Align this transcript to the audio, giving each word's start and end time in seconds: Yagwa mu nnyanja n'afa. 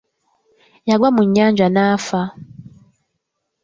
Yagwa 0.89 1.09
mu 1.15 1.21
nnyanja 1.27 1.67
n'afa. 1.73 2.21